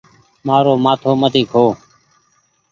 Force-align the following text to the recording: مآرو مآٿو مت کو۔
مآرو 0.45 0.73
مآٿو 0.83 1.11
مت 1.21 1.35
کو۔ 1.51 1.65